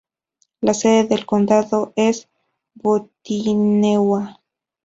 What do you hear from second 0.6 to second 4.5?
La sede del condado es Bottineau.